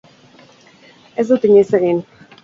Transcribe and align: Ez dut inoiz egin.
Ez 1.23 1.25
dut 1.33 1.45
inoiz 1.49 1.75
egin. 1.81 2.01